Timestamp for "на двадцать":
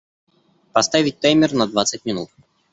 1.53-2.05